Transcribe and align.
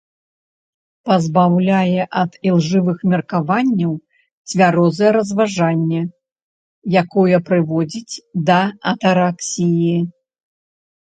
Пазбаўляе 1.09 2.01
ад 2.21 2.31
ілжывых 2.49 2.97
меркаванняў 3.11 3.93
цвярозае 4.53 5.11
разважанне, 5.21 6.01
якое 7.05 7.37
прыводзіць 7.51 8.21
да 8.53 8.59
атараксіі. 8.95 9.97